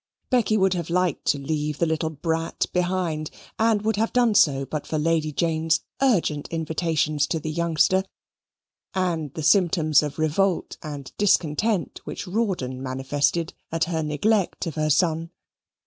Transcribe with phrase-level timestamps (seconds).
[0.31, 4.65] Becky would have liked to leave the little brat behind, and would have done so
[4.65, 8.03] but for Lady Jane's urgent invitations to the youngster,
[8.95, 14.89] and the symptoms of revolt and discontent which Rawdon manifested at her neglect of her
[14.89, 15.29] son.